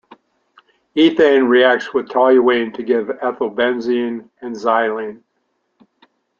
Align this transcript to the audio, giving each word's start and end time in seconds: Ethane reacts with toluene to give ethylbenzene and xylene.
Ethane 0.97 1.47
reacts 1.47 1.93
with 1.93 2.09
toluene 2.09 2.73
to 2.73 2.81
give 2.81 3.05
ethylbenzene 3.21 4.27
and 4.41 4.55
xylene. 4.55 5.21